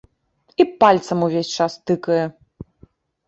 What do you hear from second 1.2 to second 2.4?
увесь час тыкае.